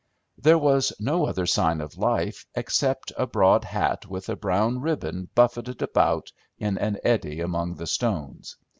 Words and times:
There 0.39 0.57
was 0.57 0.91
no 0.99 1.27
other 1.27 1.45
sign 1.45 1.79
of 1.79 1.95
life, 1.95 2.47
except 2.55 3.11
a 3.17 3.27
broad 3.27 3.63
hat 3.65 4.07
with 4.07 4.29
a 4.29 4.35
brown 4.35 4.79
ribbon 4.81 5.29
buffeted 5.35 5.83
about 5.83 6.31
in 6.57 6.79
an 6.79 6.97
eddy 7.03 7.39
among 7.39 7.75
the 7.75 7.85
stones. 7.85 8.57